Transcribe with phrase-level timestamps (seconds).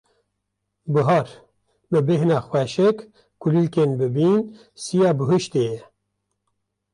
[0.93, 1.29] Bihar;
[1.89, 2.97] bi bêhna xweşik,
[3.41, 4.41] kulîlkên bibîn,
[4.81, 5.79] siya bihuştê ye.